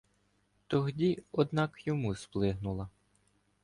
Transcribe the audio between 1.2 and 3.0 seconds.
одна к йому сплигнула